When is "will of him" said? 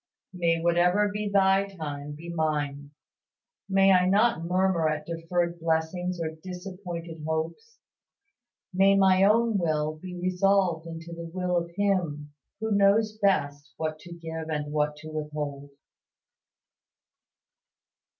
11.31-12.33